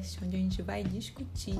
[0.00, 1.54] podcast onde a gente vai discutir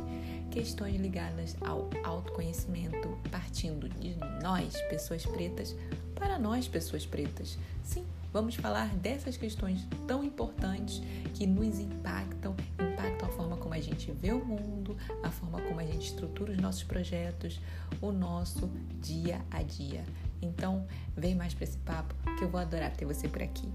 [0.51, 5.77] questões ligadas ao autoconhecimento, partindo de nós, pessoas pretas,
[6.15, 7.59] para nós, pessoas pretas.
[7.85, 11.03] Sim, vamos falar dessas questões tão importantes
[11.35, 15.81] que nos impactam, impactam a forma como a gente vê o mundo, a forma como
[15.81, 17.61] a gente estrutura os nossos projetos,
[18.01, 18.71] o nosso
[19.01, 20.05] dia a dia.
[20.43, 20.87] Então,
[21.17, 23.69] vem mais para esse papo que eu vou adorar ter você por aqui.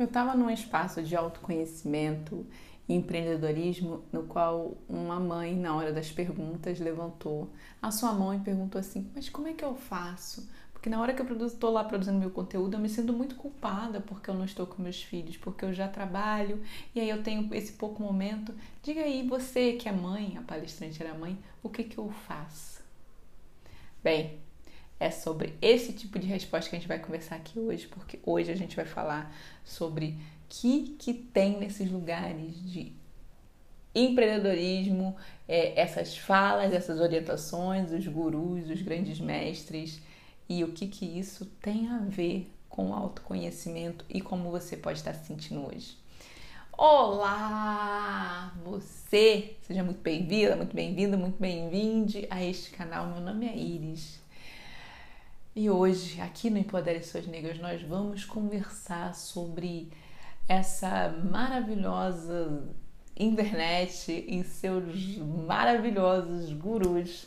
[0.00, 2.46] Eu estava num espaço de autoconhecimento
[2.88, 7.50] e empreendedorismo no qual uma mãe, na hora das perguntas, levantou
[7.82, 10.48] a sua mão e perguntou assim: Mas como é que eu faço?
[10.72, 14.00] Porque na hora que eu estou lá produzindo meu conteúdo, eu me sinto muito culpada
[14.00, 16.62] porque eu não estou com meus filhos, porque eu já trabalho
[16.94, 18.54] e aí eu tenho esse pouco momento.
[18.82, 22.80] Diga aí, você que é mãe, a palestrante era mãe, o que, que eu faço?
[24.02, 24.40] Bem,
[25.00, 28.52] é sobre esse tipo de resposta que a gente vai conversar aqui hoje, porque hoje
[28.52, 29.34] a gente vai falar
[29.64, 30.16] sobre o
[30.50, 32.92] que, que tem nesses lugares de
[33.94, 35.16] empreendedorismo,
[35.48, 40.00] é, essas falas, essas orientações, os gurus, os grandes mestres
[40.46, 44.98] e o que, que isso tem a ver com o autoconhecimento e como você pode
[44.98, 45.98] estar se sentindo hoje.
[46.76, 49.56] Olá, você!
[49.62, 53.06] Seja muito bem-vinda, muito bem-vindo, muito bem-vinde a este canal.
[53.06, 54.20] Meu nome é Iris
[55.54, 59.90] e hoje, aqui no Empodere Suas Negras, nós vamos conversar sobre
[60.48, 62.68] essa maravilhosa
[63.16, 67.26] internet e seus maravilhosos gurus.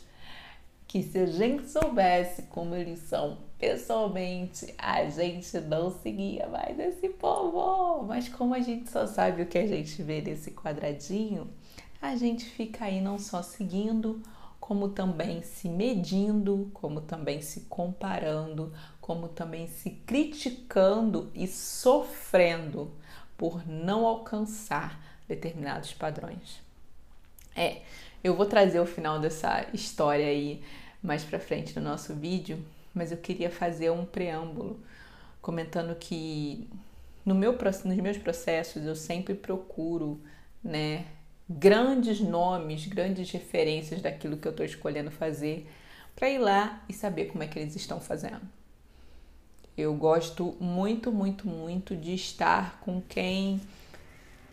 [0.88, 7.10] Que se a gente soubesse como eles são pessoalmente, a gente não seguia mais esse
[7.10, 8.04] povo.
[8.04, 11.50] Mas como a gente só sabe o que a gente vê nesse quadradinho,
[12.00, 14.22] a gente fica aí não só seguindo,
[14.64, 22.90] como também se medindo, como também se comparando, como também se criticando e sofrendo
[23.36, 26.62] por não alcançar determinados padrões.
[27.54, 27.82] É,
[28.24, 30.64] eu vou trazer o final dessa história aí
[31.02, 34.80] mais para frente no nosso vídeo, mas eu queria fazer um preâmbulo
[35.42, 36.70] comentando que
[37.22, 40.22] no meu, nos meus processos eu sempre procuro,
[40.62, 41.04] né,
[41.48, 45.68] grandes nomes, grandes referências daquilo que eu estou escolhendo fazer,
[46.16, 48.40] para ir lá e saber como é que eles estão fazendo.
[49.76, 53.60] Eu gosto muito, muito, muito de estar com quem,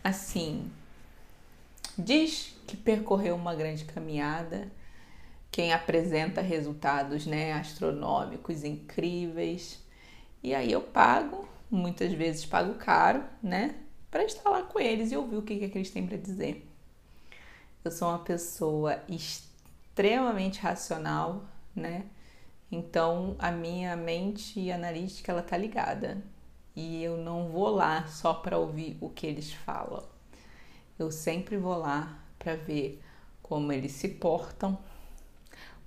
[0.02, 0.70] assim,
[1.96, 4.68] diz que percorreu uma grande caminhada,
[5.50, 9.78] quem apresenta resultados né, astronômicos incríveis.
[10.42, 13.76] E aí eu pago, muitas vezes pago caro, né,
[14.10, 16.71] para estar lá com eles e ouvir o que, que eles têm para dizer.
[17.84, 21.42] Eu sou uma pessoa extremamente racional,
[21.74, 22.06] né?
[22.70, 26.22] Então a minha mente analítica ela tá ligada
[26.76, 30.04] e eu não vou lá só para ouvir o que eles falam.
[30.96, 33.02] Eu sempre vou lá para ver
[33.42, 34.78] como eles se portam,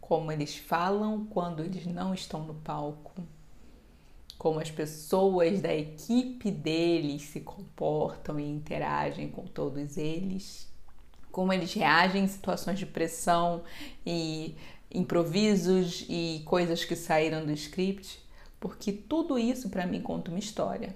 [0.01, 3.13] como eles falam quando eles não estão no palco,
[4.37, 10.74] como as pessoas da equipe deles se comportam e interagem com todos eles
[11.35, 13.61] como eles reagem em situações de pressão
[14.05, 14.55] e
[14.89, 18.25] improvisos e coisas que saíram do script,
[18.57, 20.95] porque tudo isso para mim conta uma história.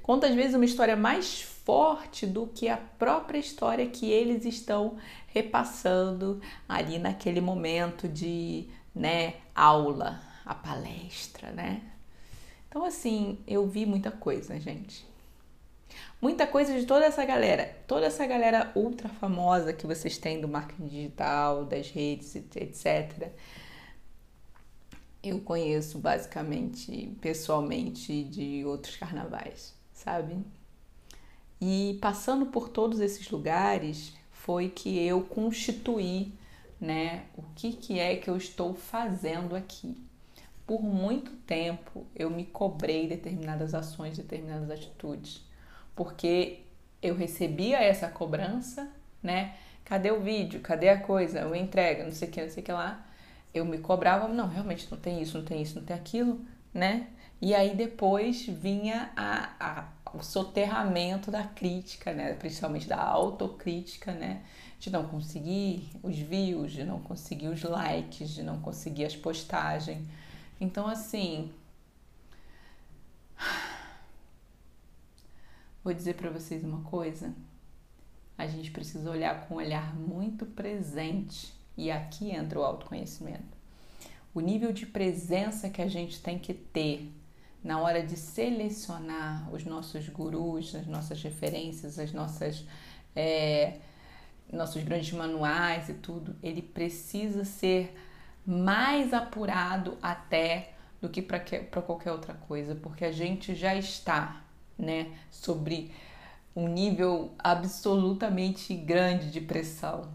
[0.00, 4.96] Conta às vezes uma história mais forte do que a própria história que eles estão
[5.26, 11.82] repassando ali naquele momento de, né, aula, a palestra, né?
[12.68, 15.04] Então assim, eu vi muita coisa, gente
[16.20, 20.48] muita coisa de toda essa galera, toda essa galera ultra famosa que vocês têm do
[20.48, 23.30] marketing digital, das redes, etc.
[25.22, 30.38] Eu conheço basicamente pessoalmente de outros carnavais, sabe?
[31.60, 36.32] E passando por todos esses lugares foi que eu constituí,
[36.80, 40.00] né, o que que é que eu estou fazendo aqui.
[40.64, 45.47] Por muito tempo eu me cobrei determinadas ações, determinadas atitudes
[45.98, 46.60] porque
[47.02, 48.88] eu recebia essa cobrança,
[49.20, 49.56] né?
[49.84, 50.60] Cadê o vídeo?
[50.60, 51.40] Cadê a coisa?
[51.40, 53.04] Eu entrega, não sei o que, não sei o que lá.
[53.52, 56.40] Eu me cobrava, não, realmente não tem isso, não tem isso, não tem aquilo,
[56.72, 57.08] né?
[57.42, 62.32] E aí depois vinha a, a, o soterramento da crítica, né?
[62.34, 64.42] Principalmente da autocrítica, né?
[64.78, 70.06] De não conseguir os views, de não conseguir os likes, de não conseguir as postagens.
[70.60, 71.50] Então, assim,
[75.88, 77.32] Vou dizer para vocês uma coisa.
[78.36, 83.56] A gente precisa olhar com um olhar muito presente e aqui entra o autoconhecimento.
[84.34, 87.10] O nível de presença que a gente tem que ter
[87.64, 92.66] na hora de selecionar os nossos gurus, as nossas referências, as nossas
[93.16, 93.78] é,
[94.52, 97.96] nossos grandes manuais e tudo, ele precisa ser
[98.44, 101.40] mais apurado até do que para
[101.80, 104.44] qualquer outra coisa, porque a gente já está,
[104.78, 105.92] né, sobre
[106.54, 110.08] um nível absolutamente grande de pressão.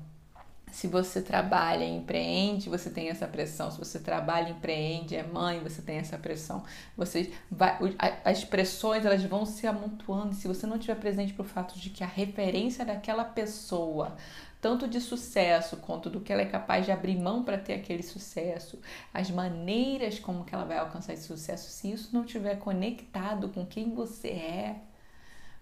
[0.74, 3.70] Se você trabalha e empreende, você tem essa pressão.
[3.70, 6.64] Se você trabalha e empreende, é mãe, você tem essa pressão.
[6.98, 7.78] Você vai,
[8.26, 10.34] as pressões elas vão se amontoando.
[10.34, 14.18] Se você não estiver presente para o fato de que a referência daquela pessoa,
[14.64, 18.02] tanto de sucesso quanto do que ela é capaz de abrir mão para ter aquele
[18.02, 18.80] sucesso,
[19.14, 23.66] as maneiras como que ela vai alcançar esse sucesso, se isso não estiver conectado com
[23.66, 24.82] quem você é,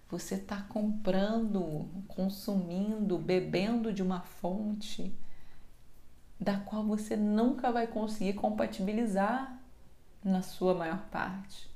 [0.08, 5.12] você está comprando, consumindo, bebendo de uma fonte
[6.38, 9.60] da qual você nunca vai conseguir compatibilizar
[10.22, 11.68] na sua maior parte.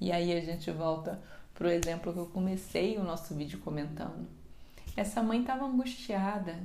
[0.00, 1.20] E aí a gente volta
[1.52, 4.39] para o exemplo que eu comecei o nosso vídeo comentando.
[5.00, 6.56] Essa mãe estava angustiada.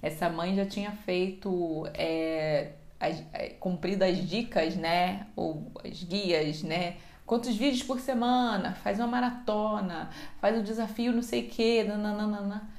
[0.00, 5.26] Essa mãe já tinha feito, é, as, é, cumprido as dicas, né?
[5.34, 6.96] Ou as guias, né?
[7.26, 10.08] quantos vídeos por semana, faz uma maratona,
[10.40, 12.70] faz o desafio não sei o que, nananana.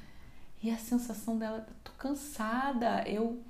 [0.63, 3.41] E a sensação dela, tô cansada, eu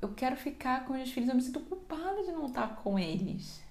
[0.00, 3.62] eu quero ficar com meus filhos, eu me sinto culpada de não estar com eles.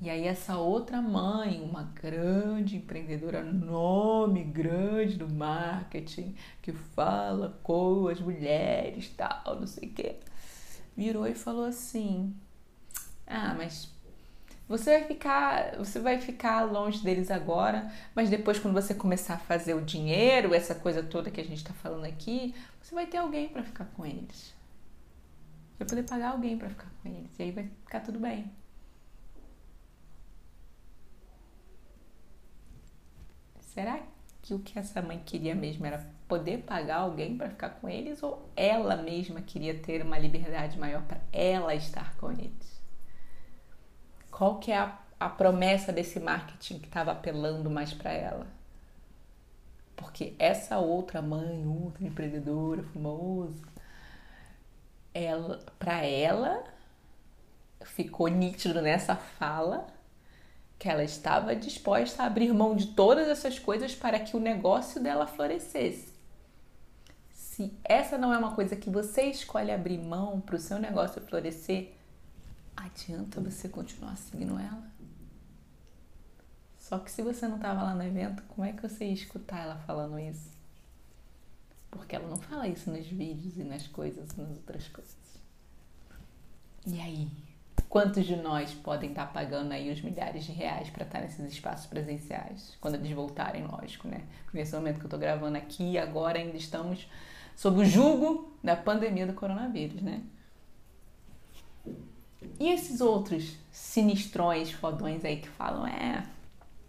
[0.00, 8.08] E aí essa outra mãe, uma grande empreendedora, nome grande do marketing, que fala com
[8.08, 10.16] as mulheres, tal, não sei o quê,
[10.96, 12.34] virou e falou assim:
[13.26, 13.90] "Ah, mas
[14.68, 19.38] você vai ficar, você vai ficar longe deles agora, mas depois quando você começar a
[19.38, 23.18] fazer o dinheiro, essa coisa toda que a gente está falando aqui, você vai ter
[23.18, 24.54] alguém para ficar com eles.
[25.72, 28.50] Você vai poder pagar alguém para ficar com eles e aí vai ficar tudo bem.
[33.76, 34.00] Será
[34.40, 38.22] que o que essa mãe queria mesmo era poder pagar alguém para ficar com eles
[38.22, 42.82] ou ela mesma queria ter uma liberdade maior para ela estar com eles?
[44.30, 48.46] Qual que é a, a promessa desse marketing que estava apelando mais para ela?
[49.94, 53.62] Porque essa outra mãe, outra empreendedora famosa,
[55.12, 56.64] ela, para ela
[57.84, 59.86] ficou nítido nessa fala
[60.78, 65.02] que ela estava disposta a abrir mão de todas essas coisas para que o negócio
[65.02, 66.14] dela florescesse.
[67.32, 71.22] Se essa não é uma coisa que você escolhe abrir mão para o seu negócio
[71.22, 71.94] florescer,
[72.76, 74.84] adianta você continuar seguindo ela?
[76.78, 79.58] Só que se você não estava lá no evento, como é que você ia escutar
[79.58, 80.50] ela falando isso?
[81.90, 85.16] Porque ela não fala isso nos vídeos e nas coisas, nas outras coisas.
[86.86, 87.45] E aí?
[87.96, 91.86] Quantos de nós podem estar pagando aí os milhares de reais para estar nesses espaços
[91.86, 92.76] presenciais?
[92.78, 94.20] Quando eles voltarem, lógico, né?
[94.44, 97.08] Porque nesse momento que eu estou gravando aqui, agora ainda estamos
[97.56, 100.20] sob o jugo da pandemia do coronavírus, né?
[102.60, 106.22] E esses outros sinistrões, fodões aí que falam, é,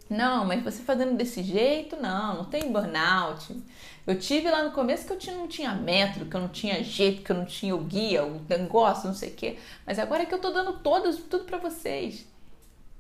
[0.10, 3.62] não, mas você fazendo desse jeito, não, não tem burnout.
[4.06, 6.82] Eu tive lá no começo que eu tinha, não tinha método, que eu não tinha
[6.82, 9.60] jeito, que eu não tinha o guia, o negócio, não sei o quê.
[9.86, 12.26] Mas agora é que eu tô dando todos, tudo para vocês.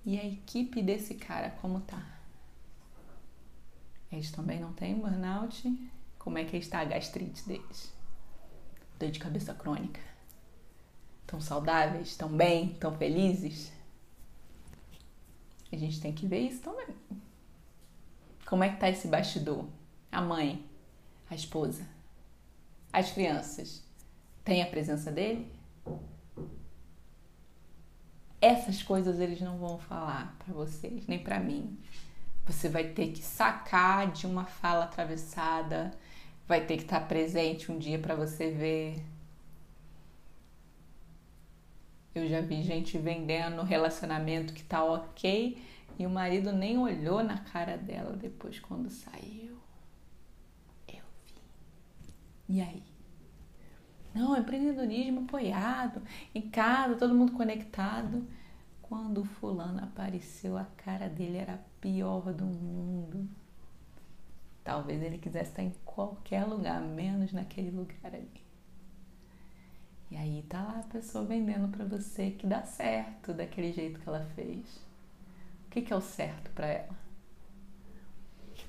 [0.05, 2.01] E a equipe desse cara, como tá?
[4.11, 5.91] Eles também não têm burnout?
[6.19, 7.93] Como é que está a gastrite deles?
[8.99, 10.01] Dor de cabeça crônica?
[11.25, 13.71] Tão saudáveis, tão bem, tão felizes?
[15.71, 16.87] A gente tem que ver isso também.
[18.45, 19.65] Como é que tá esse bastidor?
[20.11, 20.65] A mãe,
[21.29, 21.85] a esposa,
[22.93, 23.83] as crianças,
[24.43, 25.51] tem a presença dele?
[28.39, 31.77] Essas coisas eles não vão falar para vocês, nem para mim.
[32.45, 35.91] Você vai ter que sacar de uma fala atravessada,
[36.47, 39.03] vai ter que estar presente um dia para você ver
[42.17, 45.61] eu já vi gente vendendo relacionamento que tá ok
[45.99, 49.57] e o marido nem olhou na cara dela depois quando saiu.
[50.87, 51.33] Eu vi.
[52.49, 52.83] E aí?
[54.13, 56.01] Não, empreendedorismo apoiado,
[56.33, 58.27] em casa, todo mundo conectado.
[58.81, 63.27] Quando o fulano apareceu, a cara dele era a pior do mundo.
[64.63, 68.46] Talvez ele quisesse estar em qualquer lugar, menos naquele lugar ali.
[70.09, 74.07] E aí tá lá a pessoa vendendo para você que dá certo daquele jeito que
[74.07, 74.65] ela fez.
[75.65, 76.95] O que, que é o certo para ela?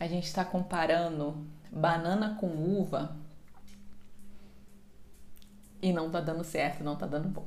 [0.00, 3.16] A gente está comparando banana com uva
[5.80, 7.46] e não tá dando certo, não tá dando bom.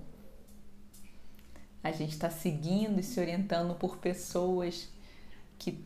[1.83, 4.89] A gente está seguindo e se orientando por pessoas
[5.57, 5.83] que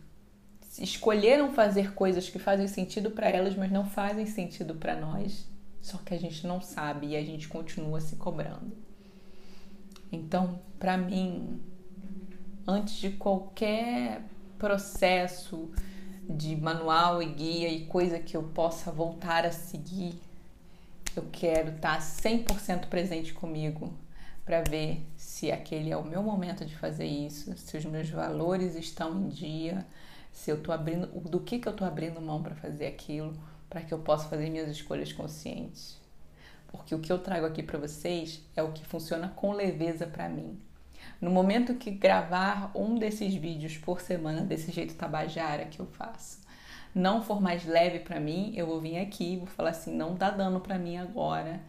[0.77, 5.47] escolheram fazer coisas que fazem sentido para elas, mas não fazem sentido para nós.
[5.85, 8.75] Só que a gente não sabe e a gente continua se cobrando.
[10.11, 11.61] Então, para mim,
[12.67, 14.23] antes de qualquer
[14.57, 15.69] processo
[16.27, 20.19] de manual e guia e coisa que eu possa voltar a seguir,
[21.15, 23.93] eu quero estar 100% presente comigo
[24.43, 28.75] para ver se aquele é o meu momento de fazer isso, se os meus valores
[28.75, 29.85] estão em dia,
[30.31, 33.37] se eu tô abrindo, do que que eu tô abrindo mão para fazer aquilo,
[33.75, 35.99] para que eu possa fazer minhas escolhas conscientes.
[36.69, 40.29] Porque o que eu trago aqui para vocês é o que funciona com leveza para
[40.29, 40.57] mim.
[41.19, 46.39] No momento que gravar um desses vídeos por semana desse jeito tabajara que eu faço,
[46.93, 50.29] não for mais leve para mim, eu vou vir aqui, vou falar assim, não dá
[50.29, 51.59] dano para mim agora.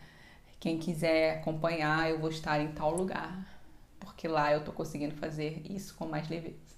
[0.61, 3.61] Quem quiser acompanhar, eu vou estar em tal lugar,
[3.99, 6.77] porque lá eu tô conseguindo fazer isso com mais leveza.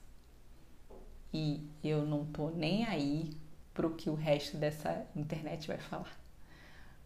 [1.35, 3.37] E eu não tô nem aí
[3.79, 6.19] pro que o resto dessa internet vai falar.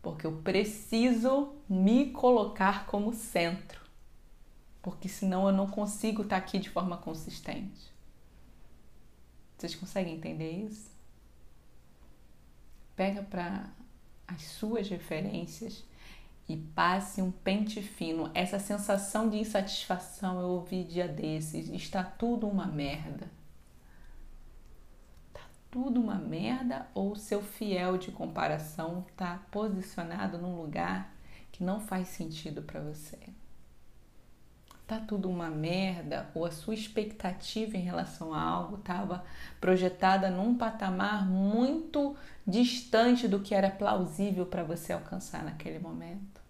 [0.01, 3.83] Porque eu preciso me colocar como centro.
[4.81, 7.93] Porque senão eu não consigo estar aqui de forma consistente.
[9.59, 10.93] Vocês conseguem entender isso?
[12.97, 13.69] pega para
[14.27, 15.85] as suas referências
[16.49, 18.31] e passe um pente fino.
[18.35, 23.31] Essa sensação de insatisfação eu ouvi dia desses, está tudo uma merda.
[25.73, 31.13] Tudo uma merda ou seu fiel de comparação está posicionado num lugar
[31.51, 33.19] que não faz sentido para você?
[34.93, 39.25] tá tudo uma merda ou a sua expectativa em relação a algo estava
[39.59, 42.15] projetada num patamar muito
[42.47, 46.43] distante do que era plausível para você alcançar naquele momento.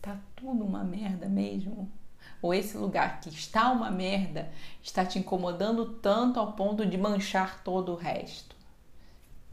[0.00, 1.90] Tá tudo uma merda mesmo?
[2.42, 4.50] Ou esse lugar que está uma merda
[4.82, 8.56] está te incomodando tanto ao ponto de manchar todo o resto?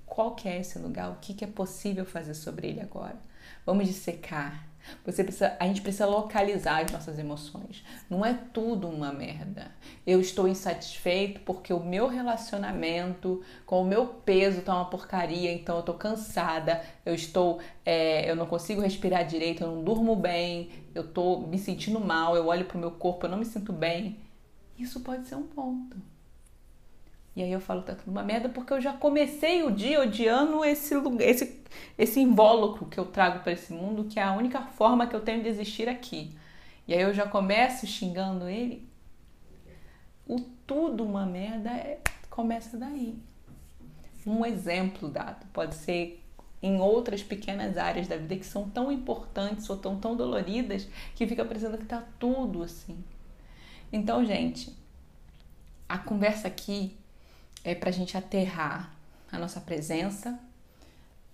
[0.07, 1.11] Qual que é esse lugar?
[1.11, 3.17] O que, que é possível fazer sobre ele agora?
[3.63, 4.67] Vamos dissecar
[5.05, 7.83] você precisa, a gente precisa localizar as nossas emoções.
[8.09, 9.71] Não é tudo uma merda.
[10.05, 15.77] Eu estou insatisfeito porque o meu relacionamento com o meu peso tá uma porcaria, então
[15.77, 20.69] eu tô cansada, eu estou, é, eu não consigo respirar direito, eu não durmo bem,
[20.93, 24.19] eu tô me sentindo mal, eu olho pro meu corpo, eu não me sinto bem.
[24.77, 25.97] Isso pode ser um ponto.
[27.39, 30.65] E aí eu falo, tá tudo uma merda, porque eu já comecei o dia odiando
[30.65, 31.63] esse, esse,
[31.97, 35.21] esse invólucro que eu trago para esse mundo, que é a única forma que eu
[35.21, 36.35] tenho de existir aqui.
[36.85, 38.85] E aí eu já começo xingando ele.
[40.27, 43.17] O tudo uma merda é, começa daí.
[44.27, 46.21] Um exemplo dado pode ser
[46.61, 51.25] em outras pequenas áreas da vida que são tão importantes ou tão tão doloridas que
[51.25, 53.01] fica parecendo que tá tudo assim.
[53.93, 54.77] Então, gente,
[55.87, 56.99] a conversa aqui
[57.63, 58.93] é para a gente aterrar
[59.31, 60.39] a nossa presença.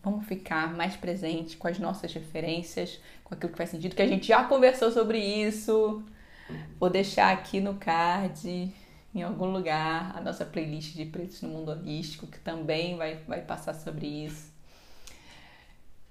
[0.04, 4.08] Vamos ficar mais presente com as nossas referências, com aquilo que faz sentido, que a
[4.08, 6.04] gente já conversou sobre isso.
[6.80, 8.72] Vou deixar aqui no card,
[9.14, 13.42] em algum lugar, a nossa playlist de Pretos no Mundo Holístico, que também vai, vai
[13.42, 14.54] passar sobre isso.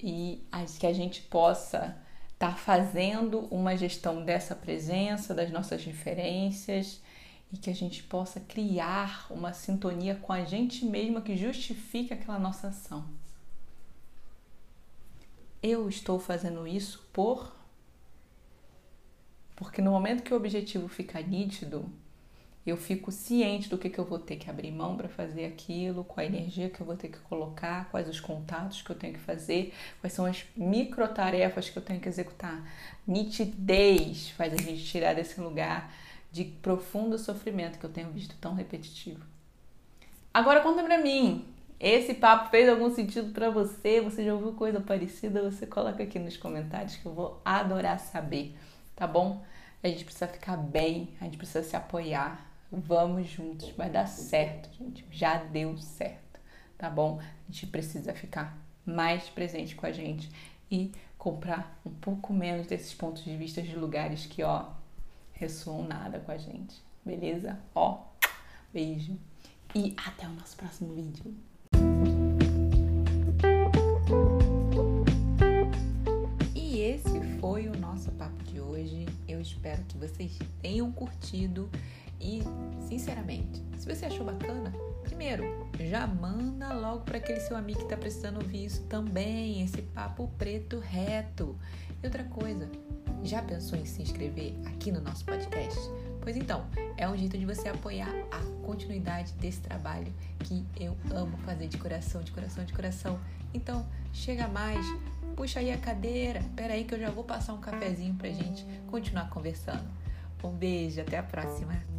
[0.02, 0.42] E
[0.80, 1.96] que a gente possa
[2.32, 7.00] estar tá fazendo uma gestão dessa presença, das nossas referências
[7.54, 12.36] e que a gente possa criar uma sintonia com a gente mesma que justifique aquela
[12.36, 13.04] nossa ação.
[15.62, 17.54] Eu estou fazendo isso por.
[19.54, 21.88] Porque no momento que o objetivo fica nítido,
[22.66, 26.02] eu fico ciente do que, que eu vou ter que abrir mão para fazer aquilo,
[26.02, 29.12] qual a energia que eu vou ter que colocar, quais os contatos que eu tenho
[29.12, 32.68] que fazer, quais são as micro tarefas que eu tenho que executar.
[33.06, 35.94] Nitidez faz a gente tirar desse lugar
[36.34, 39.24] de profundo sofrimento que eu tenho visto tão repetitivo.
[40.32, 41.46] Agora conta pra mim,
[41.78, 44.00] esse papo fez algum sentido para você?
[44.00, 45.48] Você já ouviu coisa parecida?
[45.48, 48.56] Você coloca aqui nos comentários que eu vou adorar saber,
[48.96, 49.44] tá bom?
[49.80, 52.50] A gente precisa ficar bem, a gente precisa se apoiar.
[52.72, 55.06] Vamos juntos, vai dar certo, gente.
[55.12, 56.40] Já deu certo,
[56.76, 57.20] tá bom?
[57.20, 60.28] A gente precisa ficar mais presente com a gente
[60.68, 64.72] e comprar um pouco menos desses pontos de vista de lugares que, ó,
[65.34, 67.58] ressoam nada com a gente, beleza?
[67.74, 68.02] Ó,
[68.72, 69.18] beijo
[69.74, 71.34] e até o nosso próximo vídeo.
[76.54, 79.06] E esse foi o nosso papo de hoje.
[79.26, 81.68] Eu espero que vocês tenham curtido
[82.20, 82.42] e,
[82.88, 84.72] sinceramente, se você achou bacana,
[85.02, 85.44] primeiro,
[85.80, 90.30] já manda logo para aquele seu amigo que está precisando ouvir isso também, esse papo
[90.38, 91.58] preto reto.
[92.02, 92.70] E outra coisa,
[93.24, 95.80] Já pensou em se inscrever aqui no nosso podcast?
[96.20, 96.66] Pois então,
[96.98, 101.78] é um jeito de você apoiar a continuidade desse trabalho que eu amo fazer de
[101.78, 103.18] coração, de coração, de coração.
[103.54, 104.84] Então, chega mais,
[105.34, 108.62] puxa aí a cadeira, pera aí que eu já vou passar um cafezinho pra gente
[108.90, 109.88] continuar conversando.
[110.42, 111.93] Um beijo, até a próxima!